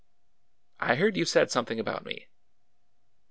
''I 0.79 0.95
heard 0.95 1.15
you 1.15 1.25
said 1.25 1.51
something 1.51 1.79
about 1.79 2.03
me." 2.05 2.27